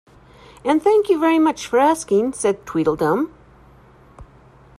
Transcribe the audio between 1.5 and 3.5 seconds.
for asking,’ said Tweedledum.